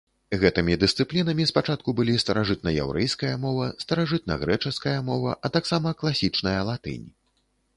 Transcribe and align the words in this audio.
Гэтымі 0.43 0.75
дысцыплінамі 0.83 1.45
спачатку 1.49 1.93
былі 1.99 2.15
старажытнаяўрэйская 2.23 3.33
мова, 3.43 3.67
старажытнагрэчаская 3.83 4.97
мова, 5.11 5.37
а 5.47 5.53
таксама 5.59 5.87
класічная 6.01 6.57
латынь. 6.73 7.07